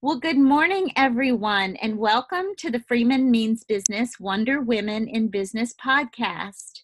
[0.00, 5.74] Well, good morning, everyone, and welcome to the Freeman Means Business Wonder Women in Business
[5.74, 6.82] podcast.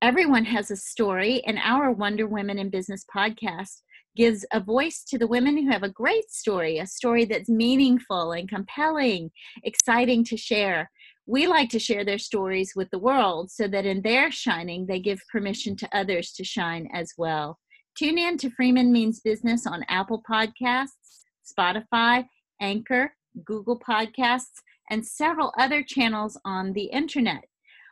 [0.00, 3.82] Everyone has a story, and our Wonder Women in Business podcast
[4.16, 8.32] gives a voice to the women who have a great story, a story that's meaningful
[8.32, 9.32] and compelling,
[9.62, 10.90] exciting to share.
[11.26, 14.98] We like to share their stories with the world so that in their shining, they
[14.98, 17.58] give permission to others to shine as well.
[17.98, 22.24] Tune in to Freeman Means Business on Apple Podcasts, Spotify,
[22.60, 27.44] Anchor, Google Podcasts, and several other channels on the internet.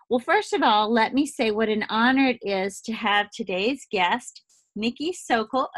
[0.09, 3.87] Well, first of all, let me say what an honor it is to have today's
[3.91, 4.43] guest,
[4.77, 5.69] Nikki Sokol,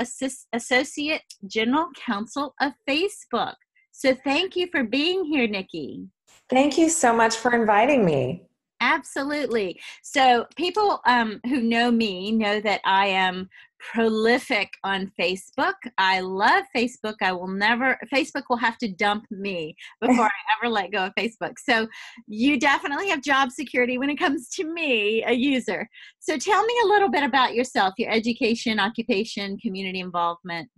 [0.53, 3.55] Associate General Counsel of Facebook.
[3.93, 6.07] So thank you for being here, Nikki.
[6.51, 8.43] Thank you so much for inviting me.
[8.81, 9.81] Absolutely.
[10.03, 13.49] So, people um, who know me know that I am
[13.93, 15.75] prolific on Facebook.
[15.99, 17.15] I love Facebook.
[17.23, 21.15] I will never, Facebook will have to dump me before I ever let go of
[21.15, 21.55] Facebook.
[21.59, 21.87] So,
[22.27, 25.89] you definitely have job security when it comes to me, a user.
[26.19, 30.69] So, tell me a little bit about yourself, your education, occupation, community involvement.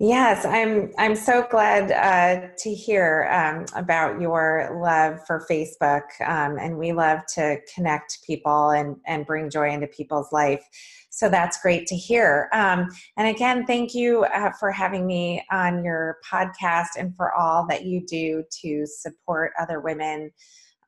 [0.00, 0.92] Yes, I'm.
[0.98, 6.92] I'm so glad uh, to hear um, about your love for Facebook, um, and we
[6.92, 10.64] love to connect people and and bring joy into people's life.
[11.10, 12.48] So that's great to hear.
[12.52, 17.64] Um, and again, thank you uh, for having me on your podcast and for all
[17.68, 20.32] that you do to support other women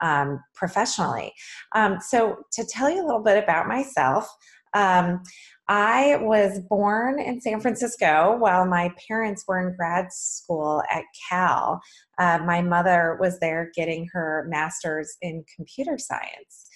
[0.00, 1.32] um, professionally.
[1.76, 4.28] Um, so to tell you a little bit about myself.
[4.74, 5.22] Um,
[5.68, 11.80] I was born in San Francisco while my parents were in grad school at Cal.
[12.18, 16.68] Uh, my mother was there getting her master's in computer science.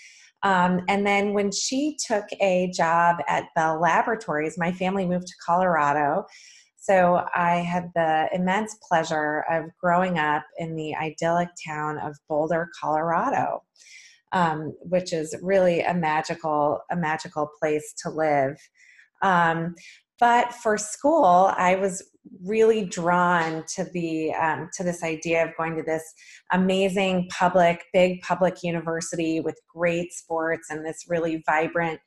[0.42, 5.34] Um, and then when she took a job at Bell Laboratories, my family moved to
[5.46, 6.24] Colorado.
[6.76, 12.70] So I had the immense pleasure of growing up in the idyllic town of Boulder,
[12.80, 13.62] Colorado
[14.32, 18.56] um, which is really a magical a magical place to live.
[19.22, 19.74] Um,
[20.18, 22.02] but for school, I was
[22.44, 26.04] really drawn to the um, to this idea of going to this
[26.52, 32.00] amazing public, big public university with great sports and this really vibrant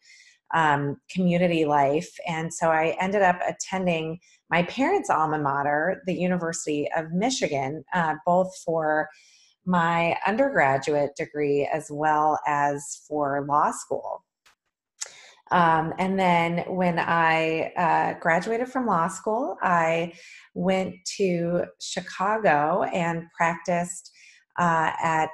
[0.54, 2.10] um, community life.
[2.28, 4.20] And so I ended up attending
[4.50, 9.10] my parents' alma mater, the University of Michigan, uh, both for
[9.66, 14.24] my undergraduate degree as well as for law school.
[15.54, 20.14] Um, and then when I uh, graduated from law school, I
[20.56, 24.12] went to Chicago and practiced
[24.60, 25.30] uh, at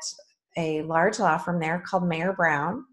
[0.57, 2.83] a large law firm there called Mayer Brown.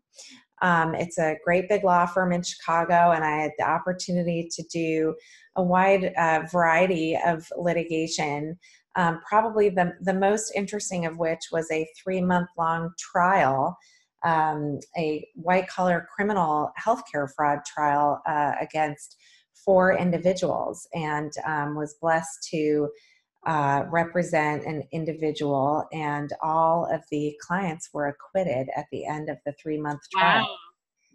[0.62, 4.62] Um, it's a great big law firm in Chicago, and I had the opportunity to
[4.72, 5.14] do
[5.56, 8.56] a wide uh, variety of litigation
[8.96, 13.76] um, probably the, the most interesting of which was a three month long trial,
[14.24, 19.16] um, a white collar criminal healthcare fraud trial uh, against
[19.54, 22.88] four individuals, and um, was blessed to
[23.46, 29.38] uh, represent an individual, and all of the clients were acquitted at the end of
[29.46, 30.42] the three month trial.
[30.42, 30.56] Wow.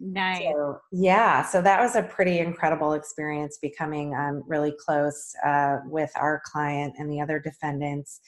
[0.04, 0.42] Nice.
[0.42, 6.10] So, yeah, so that was a pretty incredible experience becoming um, really close uh, with
[6.16, 8.20] our client and the other defendants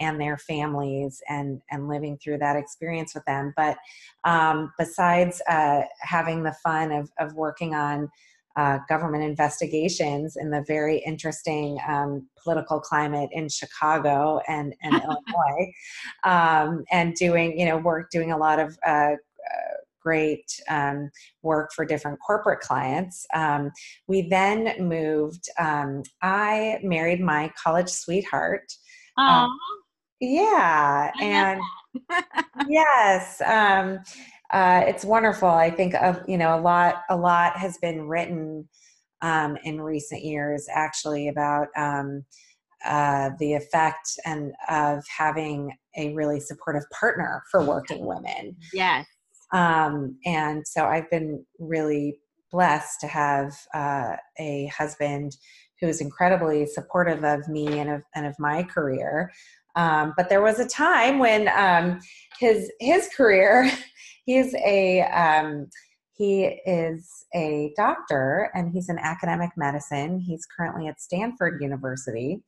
[0.00, 3.52] and their families and and living through that experience with them.
[3.56, 3.76] But
[4.24, 8.08] um, besides uh, having the fun of, of working on
[8.56, 15.72] uh, government investigations in the very interesting um, political climate in Chicago and, and Illinois,
[16.24, 19.12] um, and doing you know work doing a lot of uh,
[20.00, 21.10] great um,
[21.42, 23.26] work for different corporate clients.
[23.34, 23.70] Um,
[24.06, 28.72] we then moved, um, I married my college sweetheart.
[30.22, 31.10] Um, yeah.
[31.20, 31.60] And
[32.68, 33.40] yes.
[33.40, 33.98] Um,
[34.52, 35.48] uh, it's wonderful.
[35.48, 38.68] I think of, you know, a lot, a lot has been written
[39.22, 41.68] um, in recent years actually about
[42.84, 48.56] uh, the effect and of having a really supportive partner for working women.
[48.72, 49.06] Yes.
[49.52, 52.16] Um, and so I've been really
[52.50, 55.36] blessed to have uh, a husband
[55.80, 59.32] who is incredibly supportive of me and of, and of my career.
[59.76, 62.00] Um, but there was a time when um,
[62.38, 63.70] his his career,
[64.26, 65.68] he's a um,
[66.12, 70.18] he is a doctor and he's in academic medicine.
[70.18, 72.42] He's currently at Stanford University,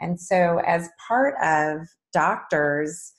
[0.00, 3.12] and so as part of doctors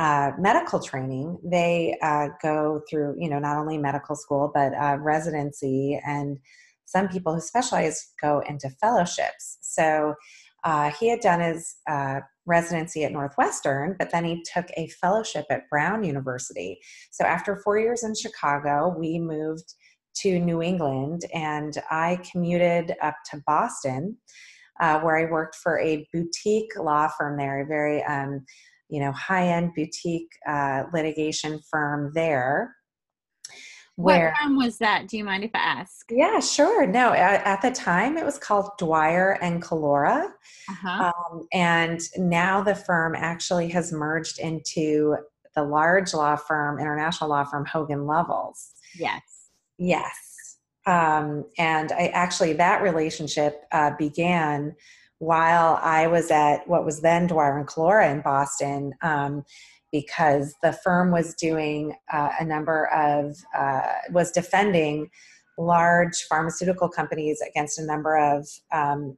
[0.00, 4.96] uh, medical training, they uh, go through, you know, not only medical school, but uh,
[4.98, 6.00] residency.
[6.06, 6.38] And
[6.86, 9.58] some people who specialize go into fellowships.
[9.60, 10.14] So
[10.64, 12.20] uh, he had done his uh,
[12.50, 16.78] residency at Northwestern, but then he took a fellowship at Brown University.
[17.10, 19.74] So after four years in Chicago, we moved
[20.16, 24.16] to New England and I commuted up to Boston,
[24.80, 28.44] uh, where I worked for a boutique law firm there, a very um,
[28.88, 32.74] you know high-end boutique uh, litigation firm there
[34.02, 34.28] where?
[34.28, 36.08] what firm was that do you mind if i ask?
[36.10, 36.86] Yeah sure.
[36.86, 40.32] No at, at the time it was called dwyer and Collora.
[40.68, 41.12] Uh-huh.
[41.30, 45.16] um, and now the firm actually has merged into
[45.54, 48.72] the large law firm international law firm hogan lovells.
[48.96, 49.22] Yes.
[49.78, 50.58] Yes.
[50.86, 54.74] Um, and i actually that relationship uh, began
[55.18, 59.44] while i was at what was then dwyer and Collora in boston um,
[59.92, 65.10] because the firm was doing uh, a number of, uh, was defending
[65.58, 69.16] large pharmaceutical companies against a number of um,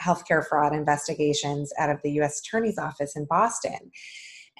[0.00, 3.90] healthcare fraud investigations out of the US Attorney's Office in Boston.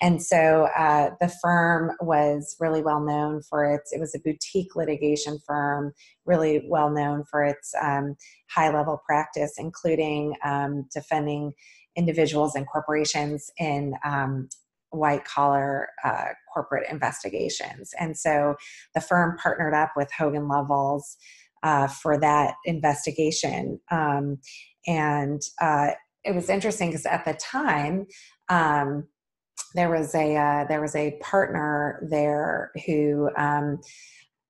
[0.00, 4.75] And so uh, the firm was really well known for its, it was a boutique
[4.75, 5.93] litigation firm,
[6.25, 8.17] really well known for its um,
[8.50, 11.53] high level practice, including um, defending
[11.94, 14.49] individuals and corporations in um,
[14.93, 17.93] white collar uh, corporate investigations.
[17.99, 18.55] And so
[18.94, 21.17] the firm partnered up with Hogan Lovells
[21.62, 23.81] uh, for that investigation.
[23.91, 24.39] Um,
[24.87, 25.91] and uh,
[26.25, 28.06] it was interesting because at the time,
[28.49, 29.09] um,
[29.75, 33.81] there was a uh, there was a partner there who um,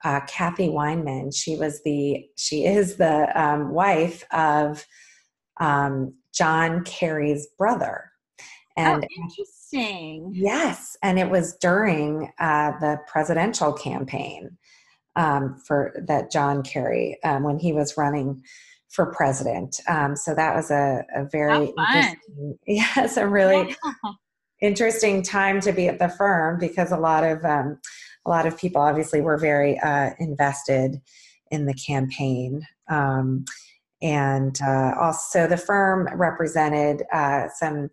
[0.05, 1.35] uh, Kathy Weinman.
[1.35, 4.85] She was the she is the um, wife of
[5.61, 8.12] um, John Kerry's brother.
[8.77, 10.33] Oh, and oh, interesting.
[10.35, 14.57] Yes, and it was during uh, the presidential campaign
[15.17, 18.43] um, for that John Kerry um, when he was running
[18.89, 19.81] for president.
[19.89, 24.13] Um, so that was a, a very interesting, yes, a really yeah.
[24.61, 27.79] interesting time to be at the firm because a lot of um,
[28.27, 31.01] a lot of people obviously were very uh, invested
[31.51, 32.67] in the campaign.
[32.89, 33.45] Um,
[34.01, 37.89] and uh, also, the firm represented uh, some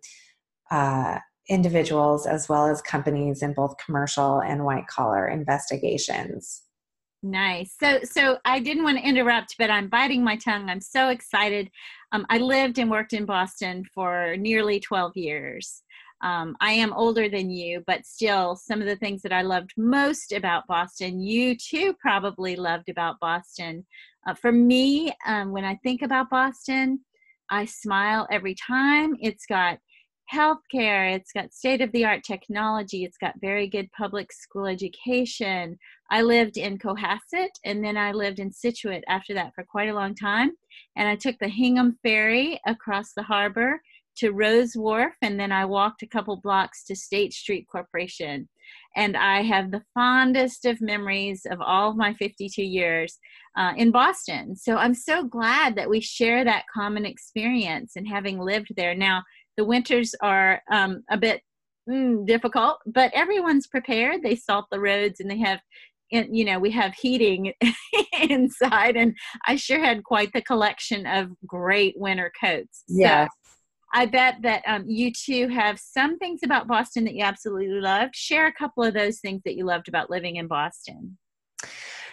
[0.70, 1.18] uh,
[1.48, 6.62] individuals as well as companies in both commercial and white collar investigations.
[7.22, 7.76] Nice.
[7.78, 10.70] So, so I didn't want to interrupt, but I'm biting my tongue.
[10.70, 11.70] I'm so excited.
[12.12, 15.82] Um, I lived and worked in Boston for nearly 12 years.
[16.22, 19.72] Um, I am older than you, but still, some of the things that I loved
[19.76, 23.86] most about Boston, you too probably loved about Boston.
[24.26, 27.00] Uh, for me, um, when I think about Boston,
[27.50, 29.16] I smile every time.
[29.20, 29.78] It's got
[30.32, 35.78] healthcare, it's got state of the art technology, it's got very good public school education.
[36.10, 39.94] I lived in Cohasset and then I lived in Scituate after that for quite a
[39.94, 40.52] long time.
[40.96, 43.80] And I took the Hingham Ferry across the harbor
[44.16, 48.48] to Rowes Wharf and then I walked a couple blocks to State Street Corporation.
[48.96, 53.18] And I have the fondest of memories of all of my 52 years
[53.56, 54.56] uh, in Boston.
[54.56, 58.94] So I'm so glad that we share that common experience and having lived there.
[58.94, 59.22] Now,
[59.60, 61.42] the winters are um, a bit
[61.86, 64.22] mm, difficult, but everyone's prepared.
[64.22, 65.60] They salt the roads and they have
[66.12, 67.52] and, you know we have heating
[68.20, 69.14] inside and
[69.46, 72.84] i sure had quite the collection of great winter coats.
[72.88, 73.26] Yeah.
[73.26, 73.30] So
[73.92, 78.16] i bet that um, you two have some things about boston that you absolutely loved.
[78.16, 81.18] Share a couple of those things that you loved about living in boston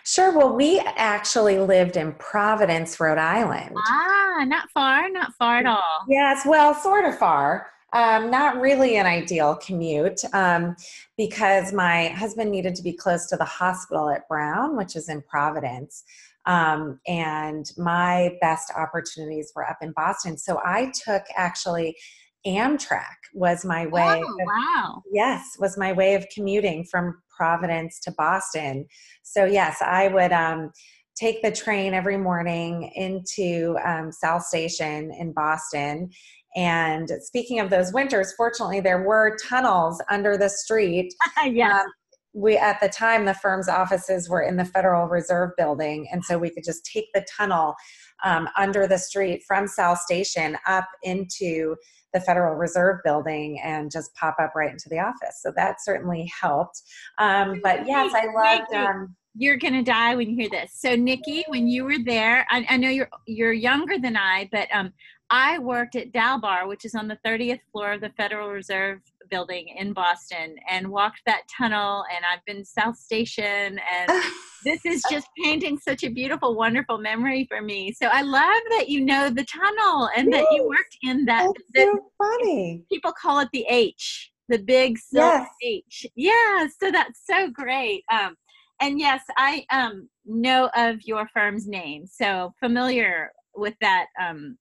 [0.08, 0.32] Sure.
[0.32, 3.76] Well, we actually lived in Providence, Rhode Island.
[3.78, 6.06] Ah, not far, not far at all.
[6.08, 7.68] Yes, well, sort of far.
[7.92, 10.78] Um, not really an ideal commute um,
[11.18, 15.22] because my husband needed to be close to the hospital at Brown, which is in
[15.24, 16.06] Providence.
[16.46, 20.38] Um, and my best opportunities were up in Boston.
[20.38, 21.98] So I took actually
[22.46, 24.24] Amtrak was my way.
[24.26, 25.04] Oh, of, wow.
[25.12, 28.86] Yes, was my way of commuting from Providence to Boston.
[29.24, 30.72] So, yes, I would um,
[31.16, 36.10] take the train every morning into um, South Station in Boston.
[36.56, 41.14] And speaking of those winters, fortunately, there were tunnels under the street.
[41.46, 41.72] yes.
[41.72, 41.88] Um,
[42.34, 46.38] we at the time the firm's offices were in the Federal Reserve building, and so
[46.38, 47.76] we could just take the tunnel
[48.24, 51.76] um, under the street from South Station up into
[52.14, 55.42] the Federal Reserve building and just pop up right into the office.
[55.42, 56.82] So that certainly helped.
[57.18, 58.74] Um, but yes, I loved.
[58.74, 60.72] Um, you're gonna die when you hear this.
[60.74, 64.68] So Nikki, when you were there, I, I know you're you're younger than I, but
[64.74, 64.92] um,
[65.30, 69.68] I worked at Dalbar, which is on the 30th floor of the Federal Reserve building
[69.78, 73.44] in Boston and walked that tunnel, and I've been South Station,
[73.78, 74.10] and
[74.64, 77.92] this is just painting such a beautiful, wonderful memory for me.
[77.92, 80.42] So I love that you know the tunnel and yes.
[80.42, 81.52] that you worked in that.
[81.74, 82.84] That's so funny.
[82.90, 85.50] People call it the H, the big silk yes.
[85.62, 86.06] H.
[86.16, 88.04] Yeah, so that's so great.
[88.12, 88.36] Um,
[88.80, 94.58] and yes, I um, know of your firm's name, so familiar with that um,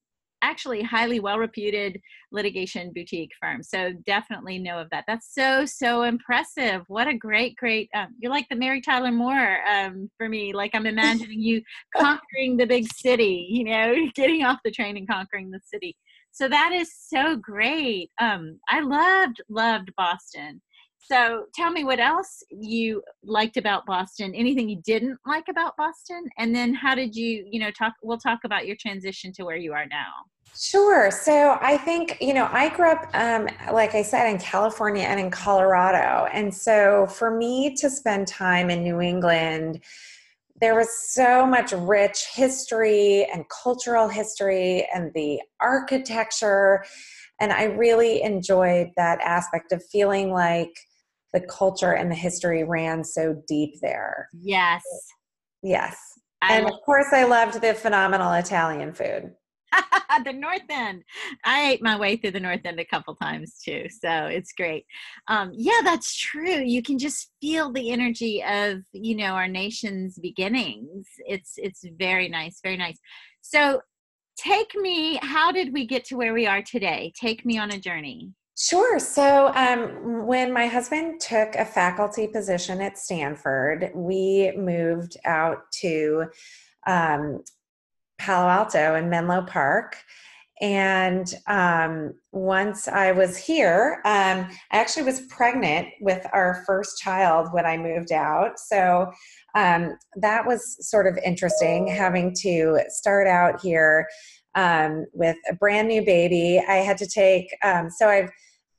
[0.46, 2.00] actually highly well reputed
[2.30, 3.62] litigation boutique firm.
[3.62, 5.04] So definitely know of that.
[5.06, 6.82] That's so, so impressive.
[6.88, 10.52] What a great, great, um, you're like the Mary Tyler Moore um, for me.
[10.52, 11.62] Like I'm imagining you
[11.96, 15.96] conquering the big city, you know, getting off the train and conquering the city.
[16.30, 18.10] So that is so great.
[18.20, 20.60] Um, I loved, loved Boston.
[21.08, 26.24] So tell me what else you liked about Boston, anything you didn't like about Boston,
[26.38, 29.56] and then how did you, you know, talk, we'll talk about your transition to where
[29.56, 30.12] you are now.
[30.58, 31.10] Sure.
[31.10, 35.20] So I think, you know, I grew up, um, like I said, in California and
[35.20, 36.26] in Colorado.
[36.32, 39.82] And so for me to spend time in New England,
[40.60, 46.82] there was so much rich history and cultural history and the architecture.
[47.38, 50.74] And I really enjoyed that aspect of feeling like
[51.36, 54.30] the culture and the history ran so deep there.
[54.40, 54.82] Yes.
[55.62, 55.98] Yes.
[56.40, 59.32] I and of course, I loved the phenomenal Italian food.
[60.24, 61.02] the North End.
[61.44, 64.86] I ate my way through the North End a couple times too, so it's great.
[65.28, 66.62] Um, yeah, that's true.
[66.62, 71.06] You can just feel the energy of you know our nation's beginnings.
[71.26, 72.98] It's it's very nice, very nice.
[73.42, 73.82] So,
[74.38, 75.18] take me.
[75.20, 77.12] How did we get to where we are today?
[77.20, 78.32] Take me on a journey.
[78.58, 78.98] Sure.
[78.98, 86.24] So, um, when my husband took a faculty position at Stanford, we moved out to
[86.86, 87.42] um,
[88.18, 89.98] Palo Alto and Menlo Park.
[90.62, 97.48] And um, once I was here, um, I actually was pregnant with our first child
[97.52, 98.58] when I moved out.
[98.58, 99.12] So
[99.54, 104.08] um, that was sort of interesting having to start out here
[104.54, 106.58] um, with a brand new baby.
[106.66, 107.54] I had to take,
[107.98, 108.30] so I've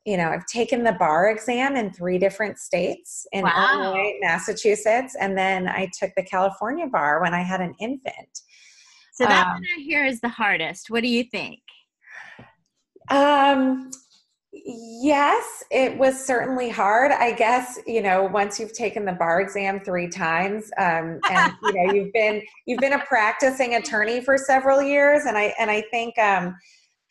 [0.08, 3.74] you know, I've taken the bar exam in three different states in wow.
[3.74, 8.42] Illinois, Massachusetts, and then I took the California bar when I had an infant.
[9.12, 10.90] So that um, one I hear is the hardest.
[10.90, 11.60] What do you think?
[13.10, 13.92] Um,
[14.54, 17.12] yes, it was certainly hard.
[17.12, 21.74] I guess you know once you've taken the bar exam three times, um, and you
[21.74, 25.82] know you've been you've been a practicing attorney for several years, and I and I
[25.92, 26.56] think um,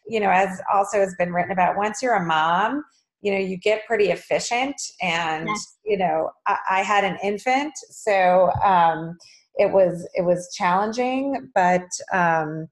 [0.09, 2.85] you know, as also has been written about, once you're a mom,
[3.21, 4.77] you know, you get pretty efficient.
[5.03, 5.77] And, yes.
[5.85, 9.17] you know, I, I, had an infant, so um,
[9.57, 12.69] it was it was challenging, but um,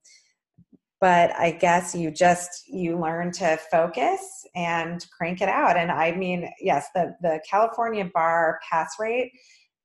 [1.00, 4.20] but I guess you just you learn to focus
[4.54, 5.76] and crank it out.
[5.76, 9.32] And I mean, yes, the the California bar pass rate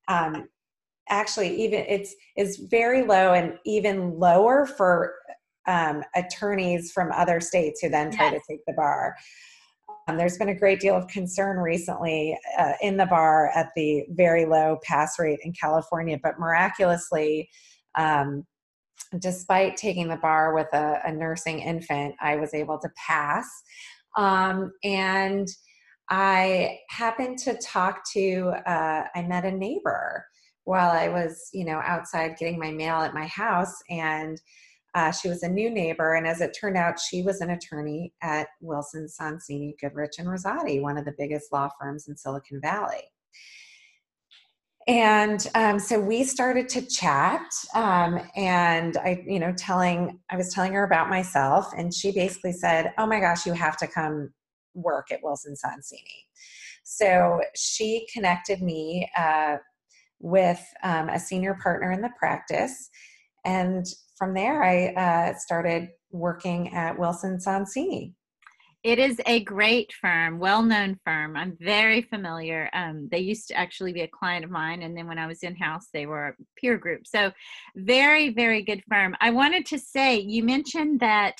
[0.08, 0.48] um,
[1.08, 5.14] actually even it's is very low and even lower for
[5.66, 8.42] um, attorneys from other states who then try yes.
[8.46, 9.16] to take the bar.
[10.08, 14.04] Um, there's been a great deal of concern recently uh, in the bar at the
[14.10, 17.48] very low pass rate in California, but miraculously,
[17.96, 18.44] um,
[19.18, 23.46] despite taking the bar with a, a, nursing infant, I was able to pass.
[24.16, 25.48] Um, and
[26.08, 30.24] I happened to talk to, uh, I met a neighbor
[30.64, 34.40] while I was, you know, outside getting my mail at my house, and
[34.94, 38.12] uh, she was a new neighbor, and as it turned out, she was an attorney
[38.22, 43.04] at Wilson Sonsini, Goodrich, and Rosati, one of the biggest law firms in Silicon Valley.
[44.88, 47.42] And um, so we started to chat,
[47.74, 52.52] um, and I, you know, telling I was telling her about myself, and she basically
[52.52, 54.32] said, "Oh my gosh, you have to come
[54.74, 56.24] work at Wilson Sonsini."
[56.82, 59.58] So she connected me uh,
[60.18, 62.90] with um, a senior partner in the practice,
[63.44, 63.86] and
[64.20, 68.12] from there, I uh, started working at Wilson Sonsini.
[68.82, 71.36] It is a great firm, well known firm.
[71.36, 72.68] I'm very familiar.
[72.74, 75.42] Um, they used to actually be a client of mine, and then when I was
[75.42, 77.06] in house, they were a peer group.
[77.06, 77.32] So,
[77.76, 79.16] very, very good firm.
[79.20, 81.36] I wanted to say, you mentioned that.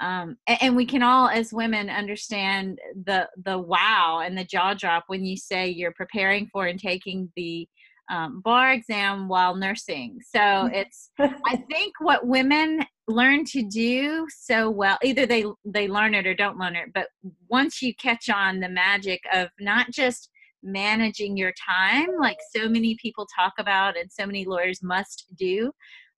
[0.00, 5.04] Um, and we can all as women understand the the wow and the jaw drop
[5.08, 7.68] when you say you're preparing for and taking the
[8.10, 10.18] um, bar exam while nursing.
[10.22, 16.14] So it's, I think what women learn to do so well, either they, they learn
[16.14, 17.08] it or don't learn it, but
[17.48, 20.28] once you catch on the magic of not just
[20.62, 25.72] managing your time, like so many people talk about and so many lawyers must do,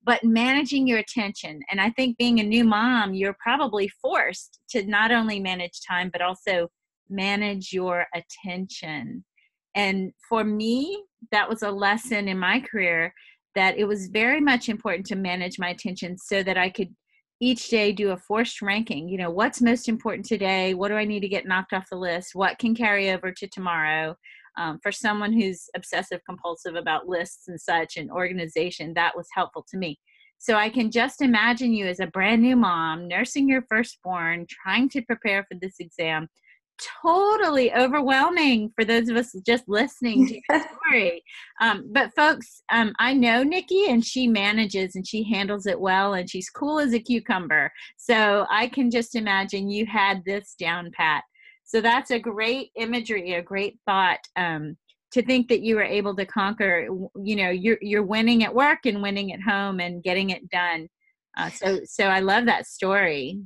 [0.05, 1.61] but managing your attention.
[1.71, 6.11] And I think being a new mom, you're probably forced to not only manage time,
[6.13, 6.69] but also
[7.09, 9.25] manage your attention.
[9.75, 13.15] And for me, that was a lesson in my career
[13.55, 16.89] that it was very much important to manage my attention so that I could
[17.41, 19.09] each day do a forced ranking.
[19.09, 20.75] You know, what's most important today?
[20.75, 22.35] What do I need to get knocked off the list?
[22.35, 24.17] What can carry over to tomorrow?
[24.59, 29.65] Um, for someone who's obsessive compulsive about lists and such and organization, that was helpful
[29.71, 29.99] to me.
[30.39, 34.89] So I can just imagine you as a brand new mom, nursing your firstborn, trying
[34.91, 36.29] to prepare for this exam.
[37.03, 41.23] Totally overwhelming for those of us just listening to your story.
[41.61, 46.15] Um, but folks, um, I know Nikki and she manages and she handles it well
[46.15, 47.71] and she's cool as a cucumber.
[47.97, 51.25] So I can just imagine you had this down pat.
[51.65, 54.21] So that's a great imagery, a great thought.
[54.37, 54.77] Um,
[55.13, 56.89] to think that you were able to conquer
[57.23, 60.89] you know you're you're winning at work and winning at home and getting it done
[61.37, 63.39] uh, so so i love that story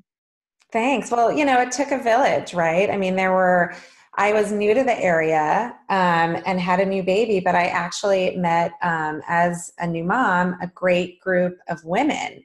[0.73, 1.11] thanks.
[1.11, 2.90] Well you know it took a village right?
[2.90, 3.75] I mean there were
[4.18, 8.35] i was new to the area um, and had a new baby but i actually
[8.37, 12.42] met um, as a new mom a great group of women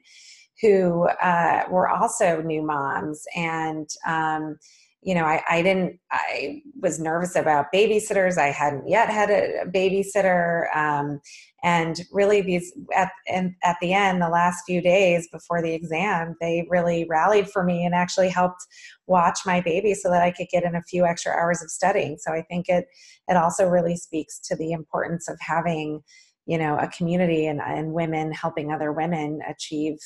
[0.62, 3.24] who uh, were also new moms.
[3.36, 4.58] And um,
[5.04, 8.38] you know, I, I didn't, I was nervous about babysitters.
[8.38, 10.74] I hadn't yet had a, babysitter.
[10.76, 11.20] Um,
[11.64, 16.36] and really these, at, and at the end, the last few days before the exam,
[16.40, 18.64] they really rallied for me and actually helped
[19.08, 22.16] watch my baby so that I could get in a few extra hours of studying.
[22.18, 22.86] So I think it,
[23.26, 26.00] it also really speaks to the importance of having,
[26.46, 29.98] you know, a community and, and women helping other women achieve,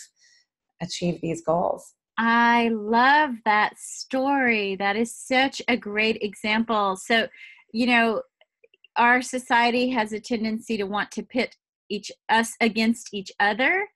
[0.81, 1.93] achieve these goals.
[2.19, 4.77] I love that story.
[4.77, 6.97] That is such a great example.
[6.97, 7.29] So,
[7.73, 8.23] you know,
[8.97, 11.57] our society has a tendency to want to pit
[11.89, 13.87] each us against each other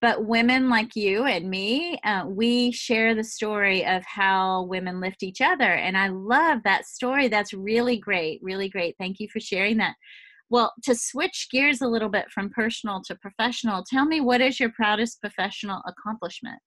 [0.00, 5.22] but women like you and me uh, we share the story of how women lift
[5.22, 9.40] each other and i love that story that's really great really great thank you for
[9.40, 9.94] sharing that
[10.50, 14.60] well to switch gears a little bit from personal to professional tell me what is
[14.60, 16.58] your proudest professional accomplishment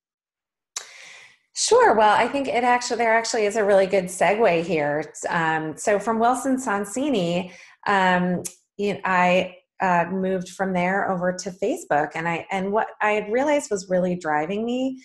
[1.54, 1.94] Sure.
[1.96, 5.12] Well, I think it actually there actually is a really good segue here.
[5.30, 7.52] Um, so from Wilson Sonsini,
[7.88, 8.44] um,
[8.78, 13.12] you know, I uh, moved from there over to Facebook, and I and what I
[13.12, 15.02] had realized was really driving me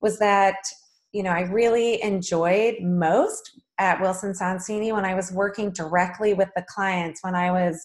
[0.00, 0.56] was that
[1.12, 6.48] you know I really enjoyed most at Wilson Sonsini when I was working directly with
[6.54, 7.84] the clients when I was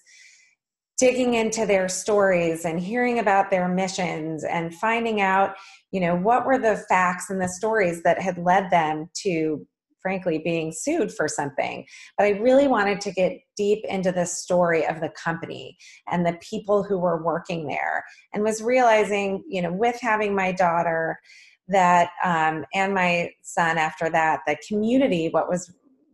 [1.04, 5.54] digging into their stories and hearing about their missions and finding out
[5.92, 9.68] you know what were the facts and the stories that had led them to
[10.02, 11.86] frankly being sued for something.
[12.18, 15.76] But i really wanted to get deep into the story of the company
[16.10, 20.54] and the people who were working there and was realizing you know with having my
[20.54, 21.20] daughter
[21.68, 25.70] that um, and my son after that the community what was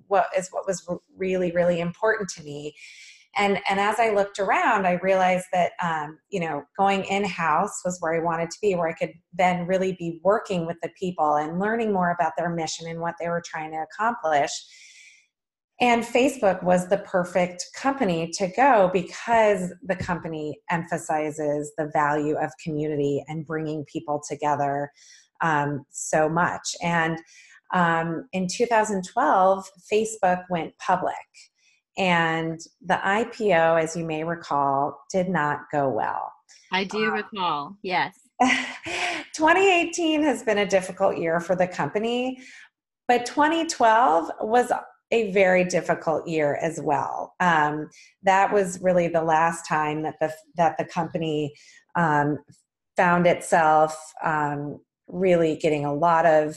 [0.08, 0.84] what is what was
[1.16, 2.74] really really important to me
[3.38, 7.82] and and as i looked around i realized that um, you know going in house
[7.86, 10.90] was where i wanted to be where i could then really be working with the
[11.00, 14.52] people and learning more about their mission and what they were trying to accomplish.
[15.82, 22.52] And facebook was the perfect company to go because the company emphasizes the value of
[22.62, 24.92] community and bringing people together
[25.42, 26.76] um, so much.
[26.84, 27.18] And
[27.74, 31.16] um, in 2012 facebook went public
[32.00, 36.32] and the IPO, as you may recall, did not go well.
[36.72, 38.18] I do um, recall, yes.
[38.42, 42.40] 2018 has been a difficult year for the company,
[43.08, 44.72] but 2012 was
[45.12, 47.34] a very difficult year as well.
[47.42, 47.90] Um,
[48.24, 51.54] that was really the last time that the that the company
[51.96, 52.38] um,
[52.96, 56.56] found itself um, really getting a lot of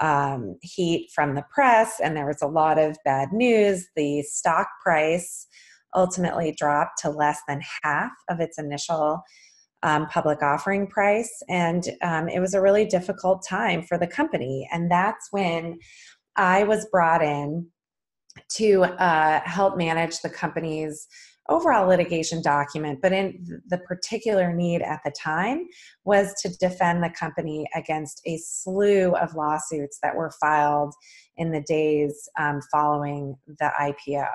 [0.00, 3.86] um, heat from the press, and there was a lot of bad news.
[3.96, 5.46] The stock price
[5.94, 9.22] ultimately dropped to less than half of its initial
[9.82, 14.68] um, public offering price, and um, it was a really difficult time for the company.
[14.72, 15.78] And that's when
[16.36, 17.68] I was brought in
[18.56, 21.06] to uh, help manage the company's
[21.48, 25.66] overall litigation document, but in the particular need at the time
[26.04, 30.94] was to defend the company against a slew of lawsuits that were filed
[31.36, 34.26] in the days um, following the IPO.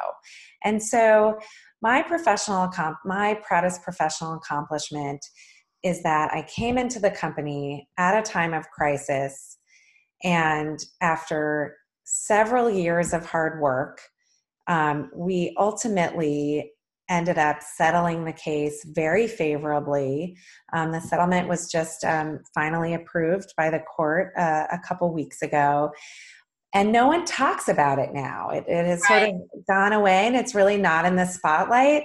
[0.64, 1.40] And so,
[1.82, 2.70] my professional
[3.06, 5.26] my proudest professional accomplishment
[5.82, 9.58] is that I came into the company at a time of crisis,
[10.24, 14.02] and after several years of hard work,
[14.68, 16.72] um, we ultimately
[17.10, 20.38] ended up settling the case very favorably.
[20.74, 25.42] Um, the settlement was just um, finally approved by the court uh, a couple weeks
[25.42, 25.92] ago.
[26.74, 28.50] and no one talks about it now.
[28.52, 29.32] It, it has right.
[29.32, 32.04] sort of gone away and it's really not in the spotlight.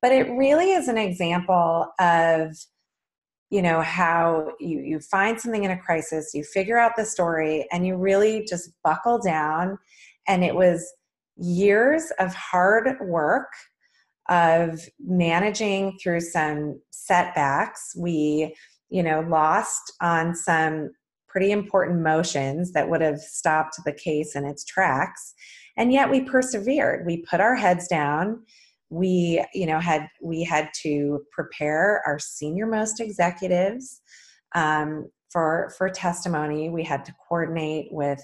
[0.00, 2.56] But it really is an example of,
[3.50, 7.66] you know, how you, you find something in a crisis, you figure out the story,
[7.72, 9.76] and you really just buckle down.
[10.28, 10.86] And it was
[11.36, 13.48] years of hard work
[14.28, 17.94] of managing through some setbacks.
[17.96, 18.54] We,
[18.90, 20.90] you know, lost on some
[21.28, 25.34] pretty important motions that would have stopped the case in its tracks.
[25.76, 27.06] And yet we persevered.
[27.06, 28.42] We put our heads down.
[28.90, 34.00] We you know had we had to prepare our senior most executives
[34.54, 36.70] um, for for testimony.
[36.70, 38.20] We had to coordinate with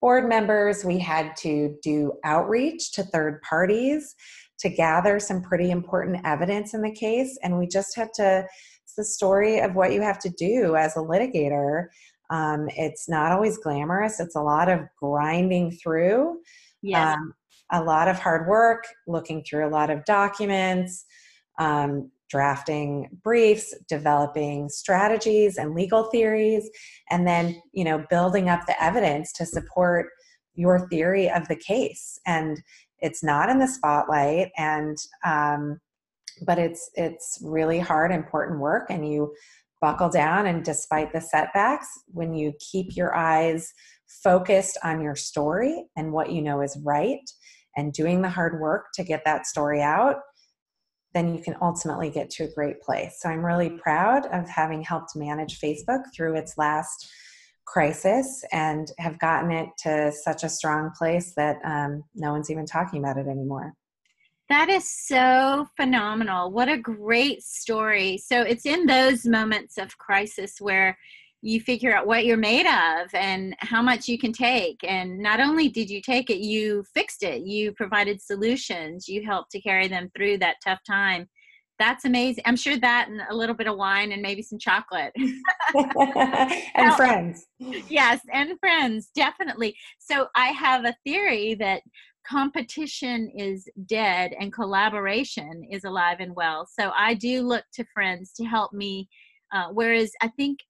[0.00, 0.84] board members.
[0.84, 4.14] We had to do outreach to third parties
[4.58, 8.46] to gather some pretty important evidence in the case and we just had to
[8.82, 11.86] it's the story of what you have to do as a litigator
[12.30, 16.40] um, it's not always glamorous, it's a lot of grinding through.
[16.82, 17.16] Yes.
[17.16, 17.34] Um,
[17.72, 21.04] a lot of hard work, looking through a lot of documents,
[21.58, 26.68] um, drafting briefs, developing strategies and legal theories,
[27.10, 30.08] and then you know building up the evidence to support
[30.54, 32.18] your theory of the case.
[32.26, 32.60] And
[33.04, 35.78] it's not in the spotlight, and um,
[36.46, 39.34] but it's it's really hard, important work, and you
[39.84, 43.70] buckle down and despite the setbacks when you keep your eyes
[44.22, 47.20] focused on your story and what you know is right
[47.76, 50.16] and doing the hard work to get that story out
[51.12, 53.18] then you can ultimately get to a great place.
[53.20, 57.06] So i'm really proud of having helped manage facebook through its last
[57.66, 62.66] crisis and have gotten it to such a strong place that um, no one's even
[62.66, 63.74] talking about it anymore
[64.48, 66.50] that is so phenomenal.
[66.50, 68.18] What a great story.
[68.18, 70.98] So it's in those moments of crisis where
[71.40, 74.80] you figure out what you're made of and how much you can take.
[74.82, 77.42] And not only did you take it, you fixed it.
[77.42, 79.08] You provided solutions.
[79.08, 81.28] You helped to carry them through that tough time.
[81.78, 82.44] That's amazing.
[82.46, 85.12] I'm sure that and a little bit of wine and maybe some chocolate.
[86.74, 87.46] and friends.
[87.88, 89.76] Yes, and friends, definitely.
[89.98, 91.82] So I have a theory that
[92.26, 96.66] competition is dead and collaboration is alive and well.
[96.66, 99.08] So I do look to friends to help me.
[99.52, 100.60] Uh, whereas I think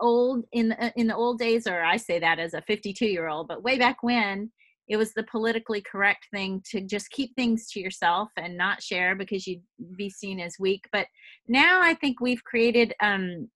[0.00, 3.28] old in the, in the old days, or I say that as a 52 year
[3.28, 4.50] old, but way back when
[4.88, 9.14] it was the politically correct thing to just keep things to yourself and not share
[9.16, 9.62] because you'd
[9.96, 10.86] be seen as weak.
[10.92, 11.06] But
[11.48, 13.48] now I think we've created um,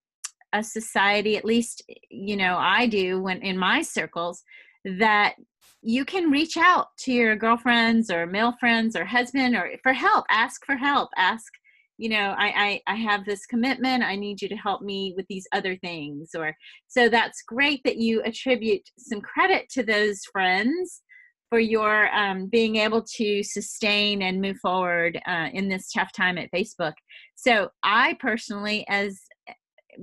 [0.52, 4.42] a society, at least you know I do when in my circles,
[4.84, 5.34] that
[5.82, 10.24] you can reach out to your girlfriends or male friends or husband or for help
[10.30, 11.52] ask for help ask
[11.96, 15.26] you know I, I i have this commitment i need you to help me with
[15.28, 16.54] these other things or
[16.86, 21.02] so that's great that you attribute some credit to those friends
[21.50, 26.38] for your um, being able to sustain and move forward uh, in this tough time
[26.38, 26.94] at facebook
[27.34, 29.20] so i personally as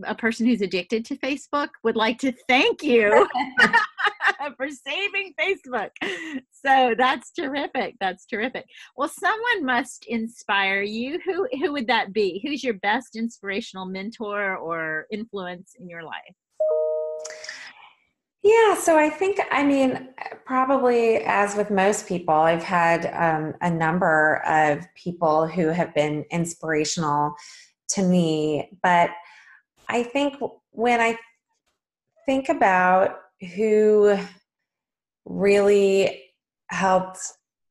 [0.03, 3.27] a person who's addicted to facebook would like to thank you
[4.55, 5.89] for saving Facebook.
[6.51, 7.95] So that's terrific.
[7.99, 8.65] That's terrific.
[8.95, 11.19] Well, someone must inspire you.
[11.25, 12.41] Who who would that be?
[12.43, 16.35] Who's your best inspirational mentor or influence in your life?
[18.47, 20.07] Yeah, so I think, I mean,
[20.45, 26.23] probably as with most people, I've had um, a number of people who have been
[26.31, 27.35] inspirational
[27.89, 28.69] to me.
[28.81, 29.09] But
[29.89, 30.37] I think
[30.71, 31.17] when I
[32.25, 33.19] think about
[33.57, 34.17] who
[35.25, 36.23] really
[36.69, 37.19] helped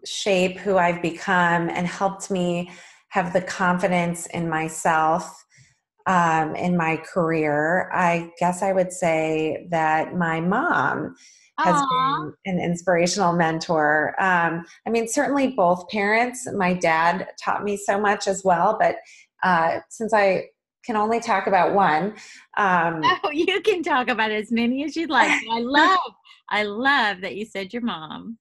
[0.04, 2.70] shape who I've become and helped me
[3.08, 5.45] have the confidence in myself
[6.07, 7.90] um, in my career.
[7.92, 11.14] I guess I would say that my mom
[11.59, 12.33] has Aww.
[12.45, 14.14] been an inspirational mentor.
[14.19, 16.47] Um, I mean, certainly both parents.
[16.55, 18.97] My dad taught me so much as well, but
[19.42, 20.47] uh, since I
[20.85, 22.14] can only talk about one.
[22.57, 25.31] Um, oh, you can talk about as many as you'd like.
[25.51, 25.99] I love,
[26.49, 28.38] I love that you said your mom.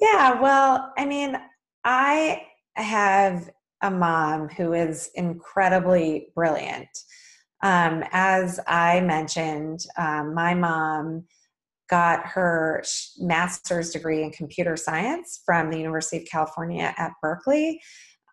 [0.00, 1.36] Yeah, well, I mean,
[1.84, 2.42] I
[2.74, 3.48] have
[3.84, 6.88] a mom who is incredibly brilliant.
[7.62, 11.24] Um, as I mentioned, um, my mom
[11.88, 12.82] got her
[13.18, 17.80] master's degree in computer science from the University of California at Berkeley.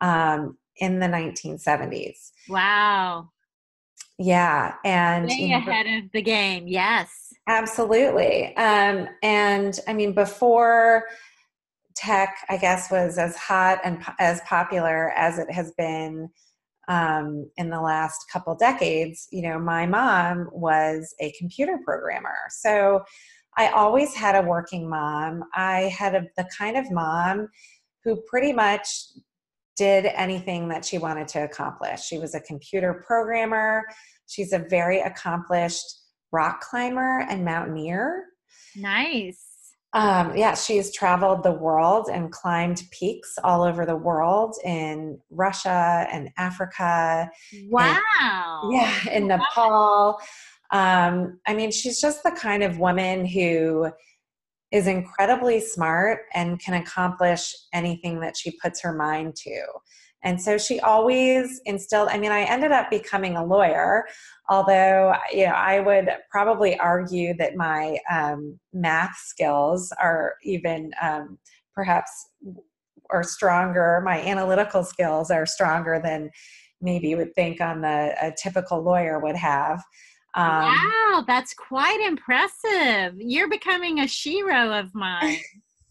[0.02, 2.32] Um, in the 1970s.
[2.50, 3.30] Wow.
[4.18, 6.68] Yeah, and way you know, ahead of the game.
[6.68, 8.56] Yes, absolutely.
[8.56, 11.06] Um, and I mean, before
[11.96, 16.30] tech, I guess, was as hot and po- as popular as it has been
[16.88, 19.28] um, in the last couple decades.
[19.32, 23.02] You know, my mom was a computer programmer, so
[23.58, 25.44] I always had a working mom.
[25.54, 27.48] I had a, the kind of mom
[28.04, 28.88] who pretty much
[29.78, 32.04] did anything that she wanted to accomplish.
[32.04, 33.84] She was a computer programmer.
[34.28, 35.86] She's a very accomplished
[36.32, 38.26] rock climber and mountaineer.
[38.76, 39.51] Nice.
[39.94, 46.08] Um, yeah, she's traveled the world and climbed peaks all over the world in Russia
[46.12, 47.30] and Africa.
[47.70, 48.62] Wow.
[48.64, 50.20] And, yeah, in Nepal.
[50.72, 53.92] Um, I mean, she's just the kind of woman who
[54.72, 59.62] is incredibly smart and can accomplish anything that she puts her mind to.
[60.24, 64.06] And so she always instilled, I mean, I ended up becoming a lawyer,
[64.50, 71.40] although, you know, I would probably argue that my um, math skills are even um,
[71.74, 72.30] perhaps
[73.10, 76.30] are stronger, my analytical skills are stronger than
[76.82, 79.82] maybe you would think on the a typical lawyer would have.
[80.34, 83.16] Um, wow, that's quite impressive.
[83.18, 85.40] You're becoming a shero of mine.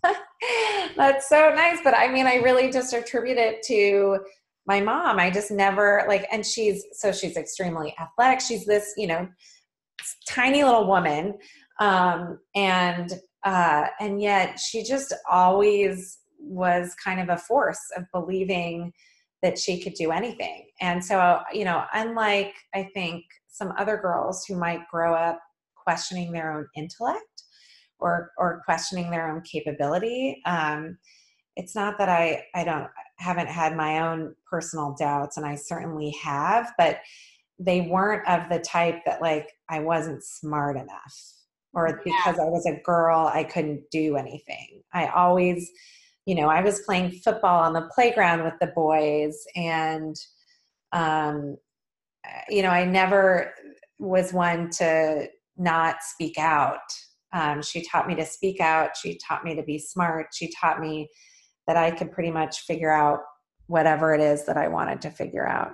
[0.96, 1.78] that's so nice.
[1.82, 4.18] But I mean, I really just attribute it to
[4.66, 5.18] my mom.
[5.18, 8.40] I just never like, and she's so she's extremely athletic.
[8.40, 9.28] She's this, you know,
[10.28, 11.38] tiny little woman.
[11.78, 13.12] Um, and
[13.44, 18.92] uh, and yet she just always was kind of a force of believing
[19.42, 20.66] that she could do anything.
[20.80, 25.40] And so, you know, unlike I think some other girls who might grow up
[25.74, 27.24] questioning their own intellect
[28.00, 30.96] or or questioning their own capability um,
[31.56, 36.10] it's not that i i don't haven't had my own personal doubts and i certainly
[36.22, 36.98] have but
[37.58, 41.34] they weren't of the type that like i wasn't smart enough
[41.74, 45.70] or because i was a girl i couldn't do anything i always
[46.24, 50.16] you know i was playing football on the playground with the boys and
[50.92, 51.56] um,
[52.48, 53.52] you know, I never
[53.98, 56.78] was one to not speak out.
[57.32, 58.96] Um, she taught me to speak out.
[58.96, 60.28] She taught me to be smart.
[60.32, 61.08] She taught me
[61.66, 63.20] that I could pretty much figure out
[63.66, 65.72] whatever it is that I wanted to figure out.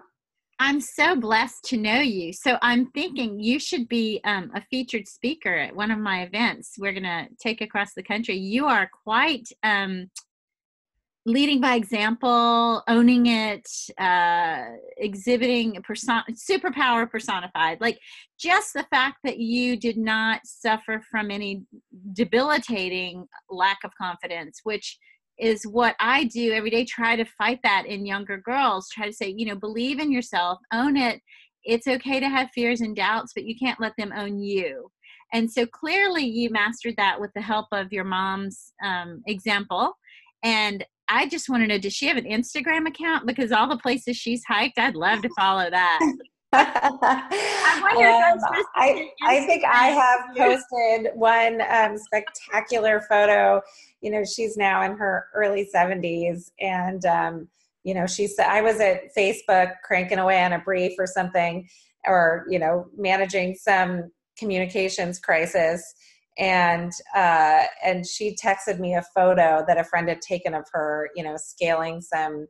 [0.59, 2.33] I'm so blessed to know you.
[2.33, 6.77] So I'm thinking you should be um, a featured speaker at one of my events.
[6.79, 8.37] We're going to take across the country.
[8.37, 10.11] You are quite um,
[11.27, 14.63] leading by example, owning it, uh,
[14.97, 17.81] exhibiting a person- superpower personified.
[17.81, 17.99] Like
[18.39, 21.65] just the fact that you did not suffer from any
[22.13, 24.99] debilitating lack of confidence, which
[25.37, 26.85] is what I do every day.
[26.85, 28.89] Try to fight that in younger girls.
[28.89, 31.21] Try to say, you know, believe in yourself, own it.
[31.65, 34.93] It's okay to have fears and doubts, but you can't let them own you.
[35.33, 39.93] And so clearly, you mastered that with the help of your mom's um, example.
[40.45, 43.27] And I just want to know, does she have an Instagram account?
[43.27, 45.99] Because all the places she's hiked, I'd love to follow that.
[46.53, 48.39] I, um,
[48.75, 53.61] I, I, think I have posted one um, spectacular photo.
[54.01, 56.51] You know, she's now in her early 70s.
[56.61, 57.49] And, um,
[57.85, 61.69] you know, she said, I was at Facebook cranking away on a brief or something,
[62.07, 65.95] or, you know, managing some communications crisis
[66.39, 71.11] and uh, and she texted me a photo that a friend had taken of her,
[71.15, 72.47] you know, scaling some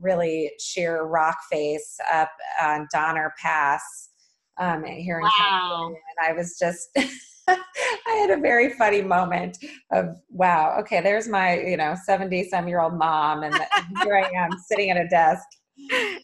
[0.00, 2.30] really sheer rock face up
[2.62, 4.10] on Donner Pass
[4.58, 5.30] um, here in wow.
[5.36, 6.88] California, and I was just.
[7.46, 9.58] I had a very funny moment
[9.92, 13.54] of wow, okay, there's my, you know, 70 some year old mom, and
[14.02, 15.44] here I am sitting at a desk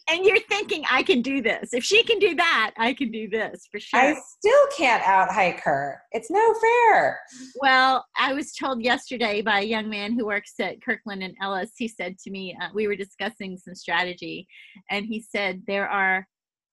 [0.09, 1.73] and you're thinking, I can do this.
[1.73, 3.99] If she can do that, I can do this for sure.
[3.99, 6.01] I still can't out hike her.
[6.11, 7.19] It's no fair.
[7.61, 11.71] Well, I was told yesterday by a young man who works at Kirkland and Ellis.
[11.77, 14.47] He said to me, uh, we were discussing some strategy,
[14.89, 16.25] and he said, There are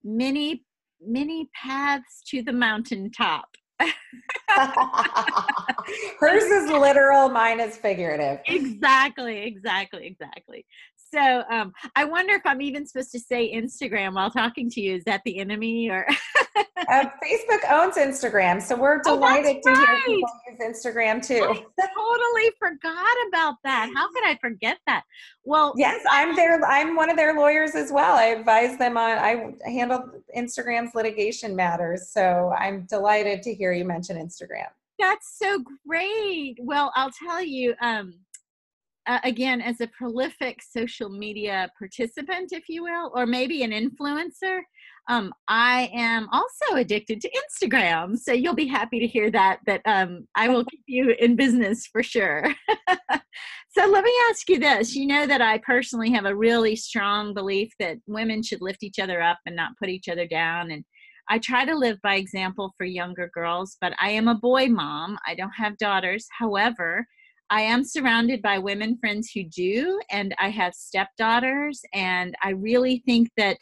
[0.03, 0.63] many,
[1.01, 3.45] many paths to the mountaintop.
[6.19, 8.39] Hers is literal, mine is figurative.
[8.45, 10.65] Exactly, exactly, exactly
[11.13, 14.95] so um, I wonder if I'm even supposed to say Instagram while talking to you.
[14.95, 16.07] Is that the enemy or?
[16.89, 20.03] uh, Facebook owns Instagram, so we're oh, delighted oh, to right.
[20.05, 21.43] hear people use Instagram too.
[21.43, 23.91] I totally forgot about that.
[23.95, 25.03] How could I forget that?
[25.43, 26.63] Well, yes, I'm their.
[26.65, 28.15] I'm one of their lawyers as well.
[28.15, 29.17] I advise them on.
[29.17, 30.03] I handle
[30.35, 34.67] Instagram's litigation matters, so I'm delighted to hear you mention Instagram.
[34.99, 36.57] That's so great.
[36.59, 37.73] Well, I'll tell you.
[37.81, 38.13] Um,
[39.09, 44.59] uh, again as a prolific social media participant if you will or maybe an influencer
[45.09, 49.81] um, i am also addicted to instagram so you'll be happy to hear that that
[49.85, 52.45] um, i will keep you in business for sure
[53.69, 57.33] so let me ask you this you know that i personally have a really strong
[57.33, 60.85] belief that women should lift each other up and not put each other down and
[61.31, 65.15] I try to live by example for younger girls, but I am a boy mom.
[65.27, 66.25] I don't have daughters.
[66.35, 67.05] However,
[67.49, 73.01] I am surrounded by women friends who do, and I have stepdaughters, and I really
[73.05, 73.57] think that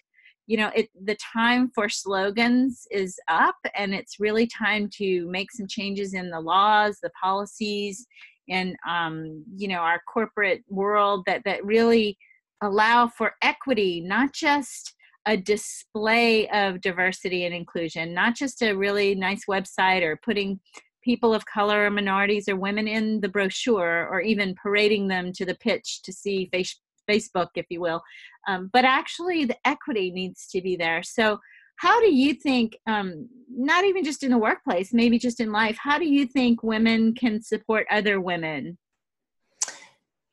[0.47, 5.51] you know it the time for slogans is up and it's really time to make
[5.51, 8.07] some changes in the laws the policies
[8.49, 12.17] and um, you know our corporate world that that really
[12.63, 14.95] allow for equity not just
[15.27, 20.59] a display of diversity and inclusion not just a really nice website or putting
[21.07, 25.45] people of color or minorities or women in the brochure or even parading them to
[25.45, 26.77] the pitch to see face,
[27.09, 28.01] facebook if you will.
[28.49, 31.01] Um, but actually the equity needs to be there.
[31.03, 31.39] So
[31.77, 35.77] how do you think um, not even just in the workplace maybe just in life
[35.79, 38.77] how do you think women can support other women?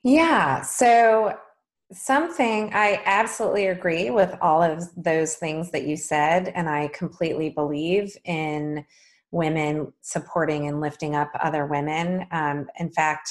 [0.03, 1.39] Yeah so
[1.93, 7.51] something i absolutely agree with all of those things that you said and i completely
[7.51, 8.85] believe in
[9.35, 13.31] women supporting and lifting up other women um, in fact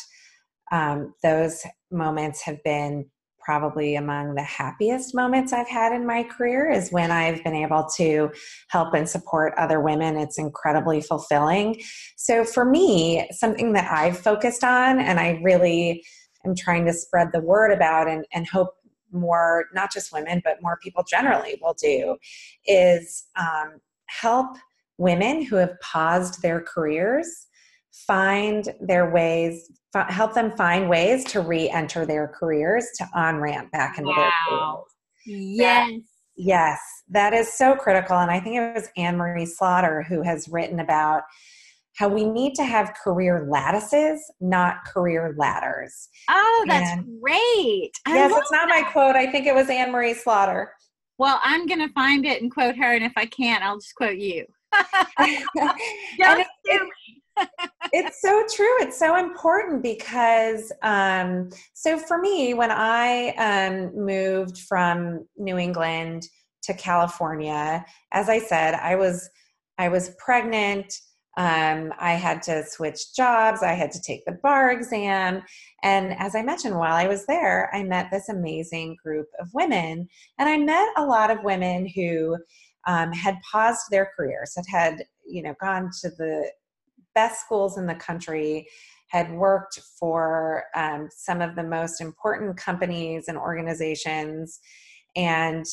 [0.71, 3.05] um, those moments have been
[3.43, 7.85] probably among the happiest moments I've had in my career is when I've been able
[7.97, 8.31] to
[8.69, 10.17] help and support other women.
[10.17, 11.81] It's incredibly fulfilling.
[12.15, 16.05] So for me, something that I've focused on and I really
[16.45, 18.75] am trying to spread the word about and, and hope
[19.11, 22.15] more, not just women, but more people generally will do
[22.65, 24.55] is um, help
[24.97, 27.47] women who have paused their careers
[28.07, 29.71] find their ways
[30.09, 34.15] help them find ways to re-enter their careers to on ramp back into wow.
[34.17, 34.85] their careers.
[35.25, 36.01] Yes that,
[36.35, 36.79] yes.
[37.09, 40.79] That is so critical and i think it was anne marie slaughter who has written
[40.79, 41.23] about
[41.95, 46.09] how we need to have career lattices not career ladders.
[46.29, 47.91] Oh that's and great.
[48.07, 48.81] I yes it's not that.
[48.83, 50.71] my quote i think it was anne marie slaughter.
[51.19, 53.95] Well i'm going to find it and quote her and if i can't i'll just
[53.95, 54.45] quote you
[55.19, 56.89] it, it,
[57.91, 58.75] it's so true.
[58.79, 66.27] It's so important because, um, so for me, when I um, moved from New England
[66.63, 69.29] to California, as I said, I was
[69.77, 70.93] I was pregnant.
[71.35, 73.63] Um, I had to switch jobs.
[73.63, 75.41] I had to take the bar exam.
[75.81, 80.07] And as I mentioned, while I was there, I met this amazing group of women.
[80.37, 82.37] And I met a lot of women who
[82.85, 86.51] um, had paused their careers, had had, you know, gone to the
[87.15, 88.67] best schools in the country,
[89.07, 94.59] had worked for um, some of the most important companies and organizations,
[95.15, 95.65] and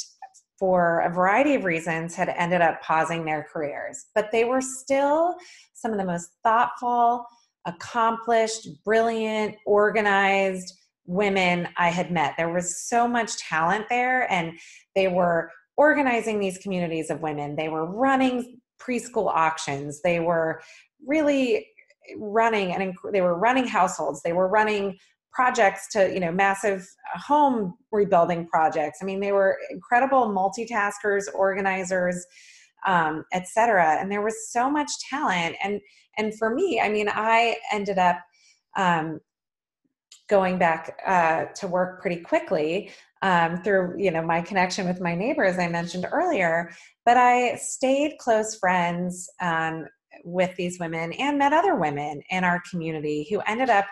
[0.58, 4.06] for a variety of reasons had ended up pausing their careers.
[4.14, 5.34] But they were still
[5.72, 7.24] some of the most thoughtful,
[7.66, 10.74] accomplished, brilliant, organized
[11.06, 12.34] women I had met.
[12.36, 14.52] There was so much talent there, and
[14.94, 17.56] they were organizing these communities of women.
[17.56, 20.02] They were running preschool auctions.
[20.02, 20.60] They were
[21.06, 21.66] really
[22.18, 24.98] running and they were running households they were running
[25.32, 32.26] projects to you know massive home rebuilding projects i mean they were incredible multitaskers organizers
[32.86, 35.80] um, etc and there was so much talent and
[36.18, 38.18] and for me i mean i ended up
[38.76, 39.20] um,
[40.30, 42.90] going back uh, to work pretty quickly
[43.22, 46.70] um, through you know my connection with my neighbor as i mentioned earlier
[47.04, 49.84] but i stayed close friends um,
[50.24, 53.86] with these women and met other women in our community who ended up,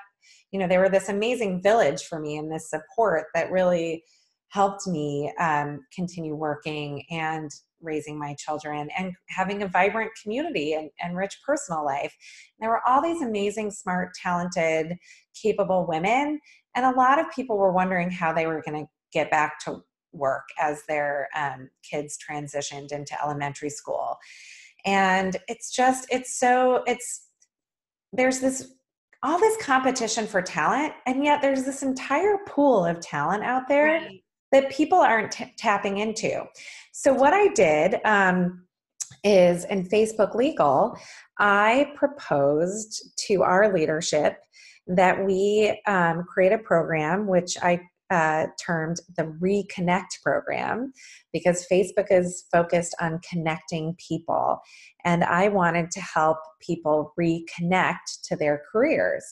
[0.51, 4.05] you know, they were this amazing village for me and this support that really
[4.49, 10.91] helped me um, continue working and raising my children and having a vibrant community and,
[11.01, 12.15] and rich personal life.
[12.59, 14.97] And there were all these amazing, smart, talented,
[15.41, 16.41] capable women.
[16.75, 19.83] And a lot of people were wondering how they were going to get back to
[20.13, 24.19] work as their um, kids transitioned into elementary school
[24.85, 27.29] and it's just it's so it's
[28.13, 28.75] there's this
[29.23, 33.87] all this competition for talent and yet there's this entire pool of talent out there
[33.87, 34.23] right.
[34.53, 36.43] That people aren't t- tapping into
[36.93, 38.65] so what i did um,
[39.25, 40.97] is in facebook legal
[41.39, 44.39] i proposed to our leadership
[44.87, 47.81] that we um, create a program which i
[48.11, 50.93] uh, termed the Reconnect program
[51.33, 54.61] because Facebook is focused on connecting people.
[55.05, 59.25] And I wanted to help people reconnect to their careers.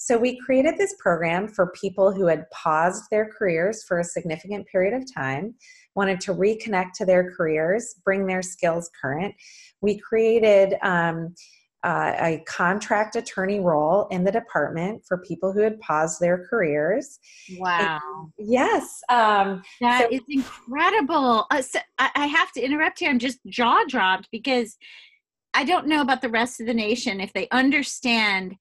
[0.00, 4.64] So we created this program for people who had paused their careers for a significant
[4.68, 5.56] period of time,
[5.96, 9.34] wanted to reconnect to their careers, bring their skills current.
[9.80, 11.34] We created um,
[11.82, 17.18] uh, a contract attorney role in the department for people who had paused their careers.
[17.58, 17.98] Wow.
[18.38, 19.00] And yes.
[19.08, 21.46] Um, that so- is incredible.
[21.50, 23.10] Uh, so I, I have to interrupt here.
[23.10, 24.78] I'm just jaw dropped because
[25.54, 28.54] I don't know about the rest of the nation if they understand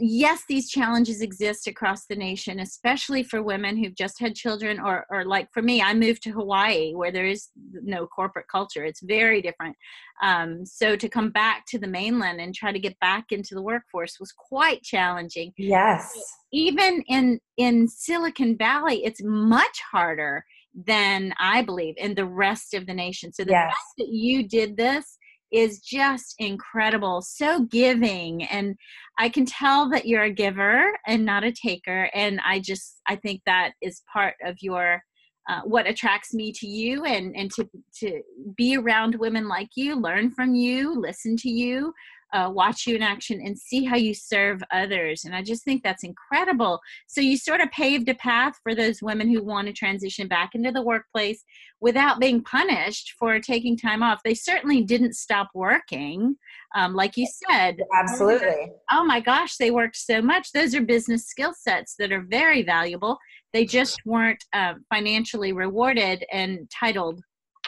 [0.00, 5.06] yes, these challenges exist across the nation, especially for women who've just had children, or,
[5.10, 7.48] or like for me, I moved to Hawaii where there is
[7.82, 8.84] no corporate culture.
[8.84, 9.76] It's very different.
[10.22, 13.62] Um, so to come back to the mainland and try to get back into the
[13.62, 15.52] workforce was quite challenging.
[15.56, 16.12] Yes.
[16.52, 20.44] Even in in Silicon Valley, it's much harder
[20.74, 23.32] than I believe in the rest of the nation.
[23.32, 23.66] So the yes.
[23.66, 25.18] fact that you did this
[25.52, 28.44] is just incredible, so giving.
[28.44, 28.76] And
[29.18, 32.10] I can tell that you're a giver and not a taker.
[32.14, 35.02] And I just, I think that is part of your.
[35.48, 38.20] Uh, what attracts me to you and and to to
[38.56, 41.92] be around women like you learn from you listen to you
[42.32, 45.24] uh, watch you in action and see how you serve others.
[45.24, 46.80] And I just think that's incredible.
[47.06, 50.50] So you sort of paved a path for those women who want to transition back
[50.54, 51.44] into the workplace
[51.80, 54.20] without being punished for taking time off.
[54.24, 56.36] They certainly didn't stop working.
[56.74, 58.72] Um, like you said, absolutely.
[58.90, 60.52] Oh my gosh, they worked so much.
[60.52, 63.18] Those are business skill sets that are very valuable.
[63.52, 67.20] They just weren't uh, financially rewarded and titled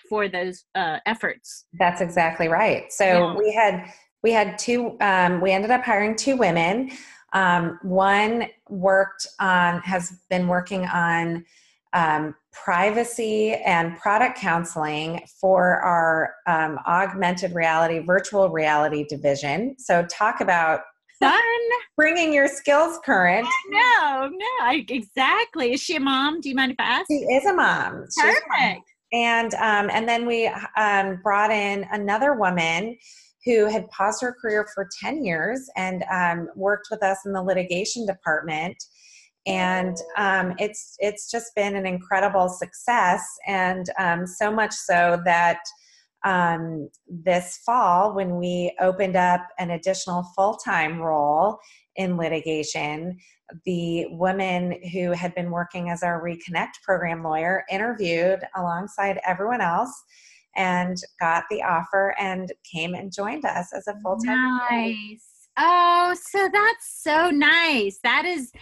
[0.09, 1.65] for those uh, efforts.
[1.79, 2.93] That's exactly right.
[2.93, 3.35] So yeah.
[3.35, 3.91] we had
[4.23, 6.91] we had two um, we ended up hiring two women.
[7.33, 11.45] Um, one worked on has been working on
[11.95, 19.77] um, privacy and product counseling for our um, augmented reality virtual reality division.
[19.79, 20.83] So talk about
[21.18, 21.41] fun.
[21.97, 23.47] bringing your skills current.
[23.70, 25.73] No no I, exactly.
[25.73, 26.41] Is she a mom?
[26.41, 27.07] Do you mind if i ask?
[27.09, 28.07] She is a mom.
[28.20, 28.83] Perfect.
[29.12, 32.97] And um, and then we um, brought in another woman
[33.45, 37.43] who had paused her career for 10 years and um, worked with us in the
[37.43, 38.76] litigation department.
[39.47, 43.26] And um, it's it's just been an incredible success.
[43.47, 45.59] And um, so much so that
[46.24, 51.59] um, this fall when we opened up an additional full-time role
[51.97, 53.18] in litigation
[53.64, 60.05] the woman who had been working as our reconnect program lawyer interviewed alongside everyone else
[60.57, 64.59] and got the offer and came and joined us as a full time.
[64.70, 65.48] Nice.
[65.59, 67.98] Oh, so that's so nice.
[68.03, 68.53] That is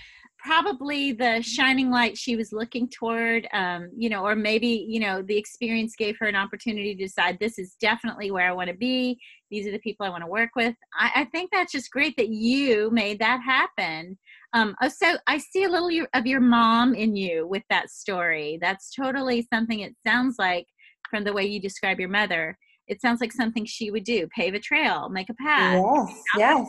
[0.42, 5.22] probably the shining light she was looking toward um, you know or maybe you know
[5.22, 8.76] the experience gave her an opportunity to decide this is definitely where i want to
[8.76, 9.18] be
[9.50, 12.16] these are the people i want to work with I, I, think that's just great
[12.16, 14.18] that you made that happen
[14.54, 18.58] um, oh, so i see a little of your mom in you with that story
[18.62, 20.66] that's totally something it sounds like
[21.10, 22.56] from the way you describe your mother,
[22.86, 25.82] it sounds like something she would do pave a trail, make a path.
[25.82, 26.66] Yes, yes.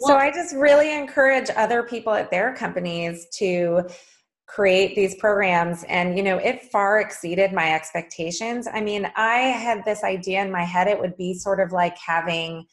[0.00, 3.86] Well, so I just really encourage other people at their companies to
[4.46, 9.82] create these programs and you know it far exceeded my expectations i mean i had
[9.86, 12.66] this idea in my head it would be sort of like having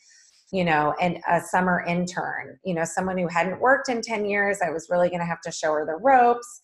[0.51, 4.57] you know and a summer intern you know someone who hadn't worked in 10 years
[4.65, 6.61] i was really going to have to show her the ropes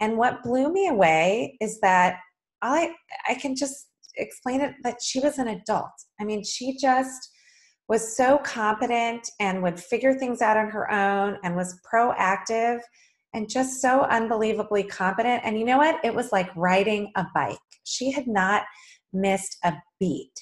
[0.00, 2.18] and what blew me away is that
[2.62, 2.92] I
[3.28, 5.92] I can just explain it that she was an adult.
[6.20, 7.30] I mean, she just
[7.88, 12.80] was so competent and would figure things out on her own and was proactive
[13.34, 15.42] and just so unbelievably competent.
[15.44, 16.04] And you know what?
[16.04, 17.56] It was like riding a bike.
[17.84, 18.64] She had not
[19.12, 20.32] missed a beat.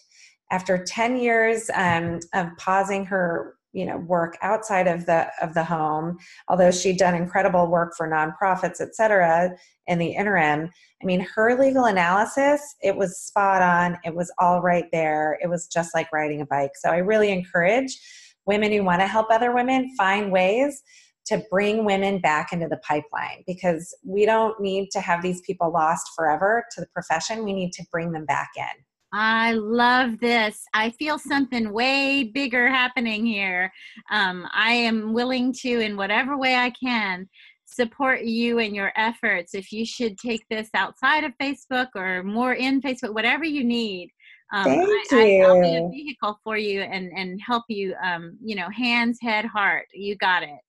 [0.51, 5.63] After 10 years um, of pausing her you know work outside of the of the
[5.63, 6.17] home
[6.49, 9.51] although she'd done incredible work for nonprofits et cetera
[9.87, 10.71] in the interim.
[11.03, 13.99] I mean her legal analysis it was spot on.
[14.05, 15.39] It was all right there.
[15.43, 16.73] It was just like riding a bike.
[16.77, 18.01] So i really encourage
[18.47, 20.83] women who want to help other women find ways
[21.27, 25.73] to bring women back into the pipeline because we don't need to have these people
[25.73, 27.45] lost forever to the profession.
[27.45, 28.86] We need to bring them back in
[29.19, 30.63] I love this.
[30.75, 33.73] I feel something way bigger happening here.
[34.11, 37.27] Um, I am willing to, in whatever way I can,
[37.65, 39.55] support you and your efforts.
[39.55, 44.11] If you should take this outside of Facebook or more in Facebook, whatever you need.
[44.53, 45.45] Um, Thank I, you.
[45.45, 49.19] I, will be a vehicle for you and, and help you, um, you know, hands,
[49.23, 49.87] head, heart.
[49.95, 50.61] You got it.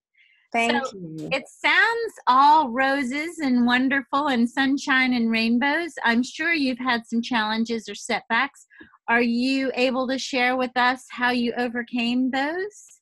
[0.53, 1.29] Thank so you.
[1.31, 5.93] It sounds all roses and wonderful and sunshine and rainbows.
[6.03, 8.65] I'm sure you've had some challenges or setbacks.
[9.09, 12.99] Are you able to share with us how you overcame those?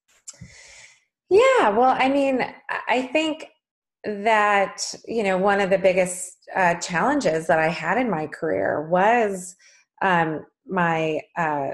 [1.30, 2.46] Yeah, well, I mean,
[2.88, 3.48] I think
[4.04, 8.88] that, you know, one of the biggest uh, challenges that I had in my career
[8.90, 9.56] was
[10.02, 11.72] um, my uh,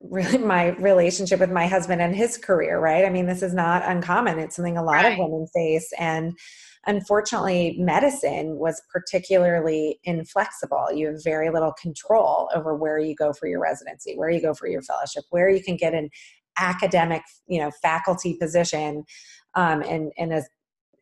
[0.00, 3.04] really my relationship with my husband and his career, right?
[3.04, 4.38] I mean, this is not uncommon.
[4.38, 5.12] It's something a lot right.
[5.12, 5.92] of women face.
[5.98, 6.38] And
[6.86, 10.86] unfortunately, medicine was particularly inflexible.
[10.94, 14.54] You have very little control over where you go for your residency, where you go
[14.54, 16.10] for your fellowship, where you can get an
[16.58, 19.04] academic, you know, faculty position
[19.54, 20.42] um, in, in a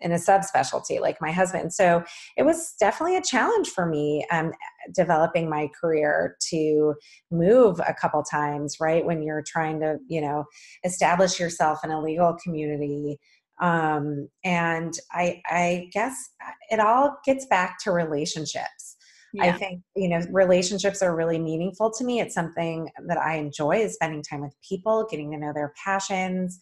[0.00, 1.72] in a subspecialty like my husband.
[1.72, 2.02] So
[2.36, 4.52] it was definitely a challenge for me um,
[4.94, 6.94] developing my career to
[7.30, 9.04] move a couple times, right?
[9.04, 10.44] When you're trying to, you know,
[10.84, 13.18] establish yourself in a legal community.
[13.60, 16.30] Um, and I, I guess
[16.70, 18.96] it all gets back to relationships.
[19.32, 19.44] Yeah.
[19.44, 22.20] I think, you know, relationships are really meaningful to me.
[22.20, 26.58] It's something that I enjoy is spending time with people, getting to know their passions,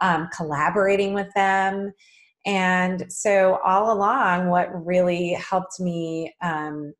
[0.00, 1.92] um, collaborating with them
[2.46, 6.94] and so, all along, what really helped me um,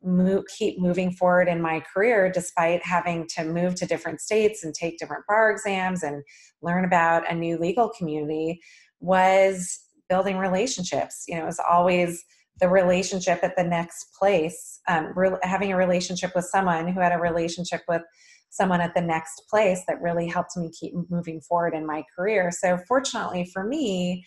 [0.00, 4.72] move, keep moving forward in my career, despite having to move to different states and
[4.72, 6.22] take different bar exams and
[6.62, 8.60] learn about a new legal community,
[9.00, 11.24] was building relationships.
[11.26, 12.24] You know, it was always
[12.60, 17.12] the relationship at the next place, um, re- having a relationship with someone who had
[17.12, 18.02] a relationship with
[18.50, 22.52] someone at the next place that really helped me keep moving forward in my career.
[22.52, 24.24] So, fortunately for me,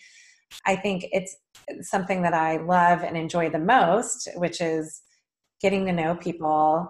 [0.66, 1.36] I think it's
[1.82, 5.02] something that I love and enjoy the most, which is
[5.60, 6.88] getting to know people,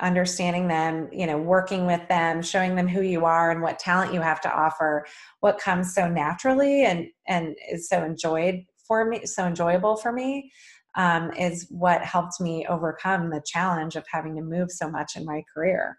[0.00, 4.14] understanding them, you know, working with them, showing them who you are and what talent
[4.14, 5.06] you have to offer,
[5.40, 10.50] what comes so naturally and and is so enjoyed for me, so enjoyable for me.
[10.96, 15.24] Um, is what helped me overcome the challenge of having to move so much in
[15.24, 15.96] my career.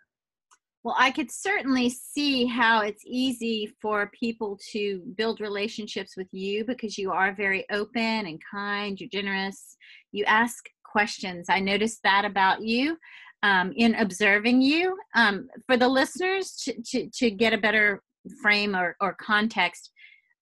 [0.84, 6.64] Well, I could certainly see how it's easy for people to build relationships with you
[6.64, 9.76] because you are very open and kind, you're generous,
[10.14, 11.48] you ask questions.
[11.50, 12.98] I noticed that about you
[13.44, 14.98] um, in observing you.
[15.16, 18.02] Um, for the listeners to, to, to, get a better
[18.42, 19.92] frame or, or context,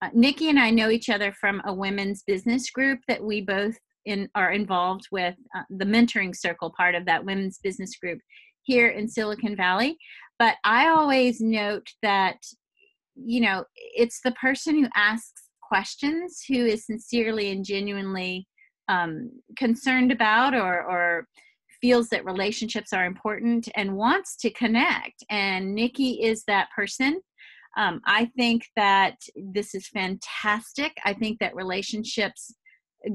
[0.04, 3.76] uh, Nikki and I know each other from a women's business group that we both
[4.06, 8.20] in, are involved with, uh, the mentoring circle part of that women's business group
[8.64, 9.98] here in Silicon Valley.
[10.40, 12.38] But I always note that,
[13.16, 18.48] you know, it's the person who asks questions who is sincerely and genuinely
[18.88, 21.28] um, concerned about or, or
[21.82, 25.24] feels that relationships are important and wants to connect.
[25.30, 27.22] And Nikki is that person.
[27.78, 30.98] Um, I think that this is fantastic.
[31.06, 32.54] I think that relationships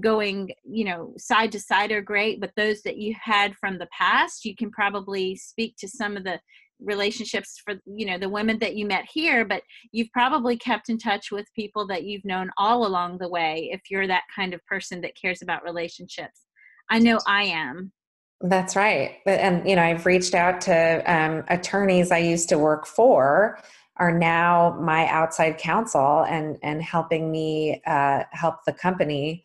[0.01, 3.89] going you know side to side are great but those that you had from the
[3.97, 6.39] past you can probably speak to some of the
[6.85, 9.63] relationships for you know the women that you met here but
[9.93, 13.81] you've probably kept in touch with people that you've known all along the way if
[13.91, 16.43] you're that kind of person that cares about relationships.
[16.91, 17.93] I know i am.
[18.41, 19.19] That's right.
[19.27, 23.59] And you know i've reached out to um, attorneys i used to work for
[23.97, 29.45] are now my outside counsel and and helping me uh, help the company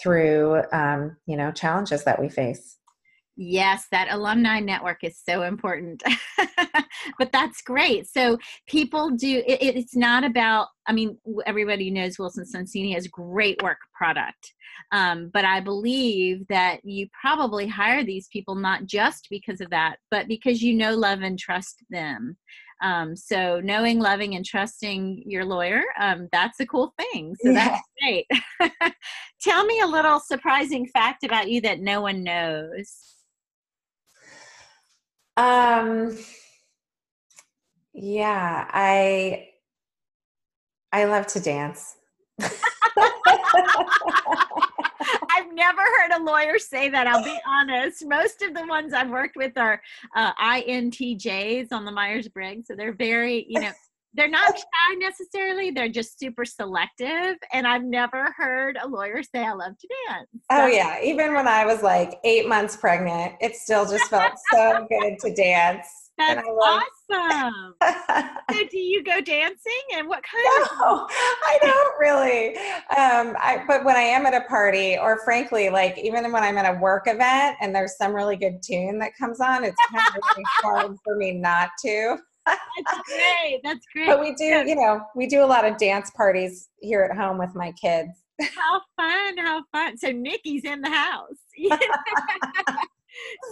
[0.00, 2.78] through um, you know challenges that we face
[3.42, 6.02] Yes, that alumni network is so important.
[7.18, 8.06] but that's great.
[8.06, 8.36] So
[8.66, 11.16] people do it, it's not about I mean
[11.46, 14.52] everybody knows Wilson Sonsini has great work product.
[14.92, 19.96] Um, but I believe that you probably hire these people not just because of that,
[20.10, 22.36] but because you know, love, and trust them.
[22.82, 27.34] Um, so knowing, loving, and trusting your lawyer, um, that's a cool thing.
[27.40, 27.78] So yeah.
[27.78, 28.92] that's great.
[29.42, 33.10] Tell me a little surprising fact about you that no one knows.
[35.40, 36.18] Um,
[37.94, 39.48] yeah, I
[40.92, 41.96] I love to dance.
[42.40, 42.50] I've
[45.54, 47.06] never heard a lawyer say that.
[47.06, 48.06] I'll be honest.
[48.06, 49.80] Most of the ones I've worked with are
[50.14, 52.68] uh, INTJs on the Myers Briggs.
[52.68, 53.72] So they're very, you know,
[54.14, 55.70] they're not shy necessarily.
[55.70, 57.36] They're just super selective.
[57.52, 60.28] And I've never heard a lawyer say, I love to dance.
[60.32, 61.00] So, oh, yeah.
[61.02, 65.34] Even when I was like eight months pregnant, it still just felt so good to
[65.34, 66.10] dance.
[66.18, 67.74] That's awesome.
[67.82, 72.56] so do you go dancing and what kind no, of I don't really.
[72.56, 76.58] Um, I, but when I am at a party or frankly, like even when I'm
[76.58, 80.06] at a work event and there's some really good tune that comes on, it's kind
[80.08, 82.18] of really hard for me not to.
[82.86, 83.60] That's great.
[83.64, 84.06] That's great.
[84.06, 87.38] But we do, you know, we do a lot of dance parties here at home
[87.38, 88.10] with my kids.
[88.40, 89.38] How fun.
[89.38, 89.98] How fun.
[89.98, 91.36] So Nikki's in the house.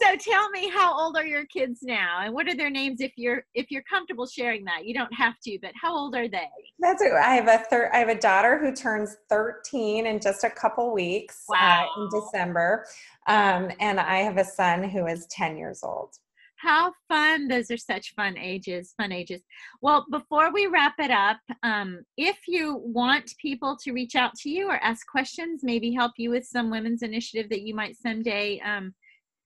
[0.01, 3.13] so tell me how old are your kids now and what are their names if
[3.17, 6.49] you're if you're comfortable sharing that you don't have to but how old are they
[6.79, 10.45] that's it i have a third i have a daughter who turns 13 in just
[10.45, 11.89] a couple weeks wow.
[11.97, 12.85] uh, in december
[13.27, 16.17] um, and i have a son who is 10 years old
[16.59, 17.49] How fun.
[17.49, 19.43] Those are such fun ages, fun ages.
[19.81, 24.51] Well, before we wrap it up, um, if you want people to reach out to
[24.51, 28.61] you or ask questions, maybe help you with some women's initiative that you might someday
[28.61, 28.93] um,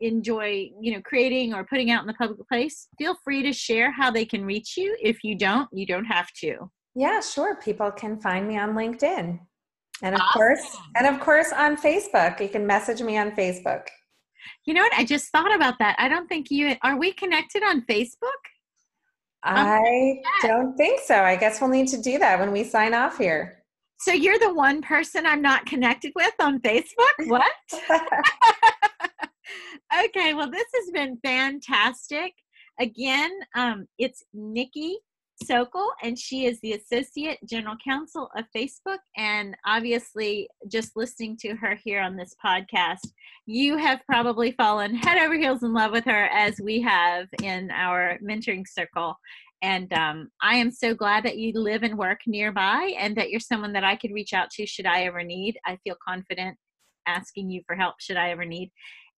[0.00, 3.90] enjoy, you know, creating or putting out in the public place, feel free to share
[3.92, 4.96] how they can reach you.
[5.00, 6.70] If you don't, you don't have to.
[6.94, 7.56] Yeah, sure.
[7.56, 9.38] People can find me on LinkedIn.
[10.02, 10.32] And of awesome.
[10.32, 12.40] course, and of course on Facebook.
[12.40, 13.86] You can message me on Facebook.
[14.64, 14.94] You know what?
[14.94, 15.96] I just thought about that.
[15.98, 18.30] I don't think you are we connected on Facebook?
[19.44, 21.22] I don't think so.
[21.22, 23.64] I guess we'll need to do that when we sign off here.
[23.98, 26.84] So you're the one person I'm not connected with on Facebook?
[27.26, 27.52] What?
[30.04, 32.34] okay, well this has been fantastic.
[32.80, 34.98] Again, um, it's Nikki
[35.46, 38.98] Sokol, and she is the Associate General Counsel of Facebook.
[39.16, 43.08] And obviously, just listening to her here on this podcast,
[43.46, 47.70] you have probably fallen head over heels in love with her as we have in
[47.70, 49.16] our mentoring circle.
[49.62, 53.40] And um, I am so glad that you live and work nearby and that you're
[53.40, 55.56] someone that I could reach out to should I ever need.
[55.64, 56.56] I feel confident
[57.06, 58.72] asking you for help should I ever need.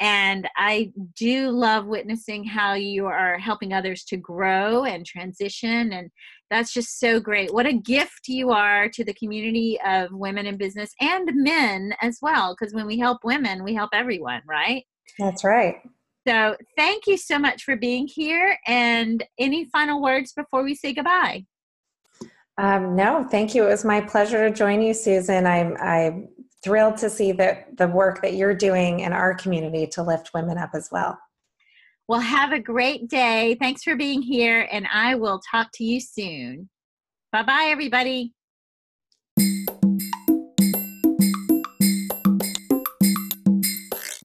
[0.02, 5.92] And I do love witnessing how you are helping others to grow and transition.
[5.92, 6.10] And
[6.50, 7.54] that's just so great.
[7.54, 12.18] What a gift you are to the community of women in business and men as
[12.20, 12.56] well.
[12.58, 14.84] Because when we help women, we help everyone, right?
[15.20, 15.76] That's right.
[16.26, 18.58] So thank you so much for being here.
[18.66, 21.46] And any final words before we say goodbye?
[22.58, 23.66] Um, no, thank you.
[23.66, 25.46] It was my pleasure to join you, Susan.
[25.46, 26.28] I'm, I'm
[26.62, 30.58] thrilled to see that the work that you're doing in our community to lift women
[30.58, 31.18] up as well.
[32.08, 33.56] Well, have a great day.
[33.60, 36.68] Thanks for being here, and I will talk to you soon.
[37.32, 38.32] Bye bye, everybody.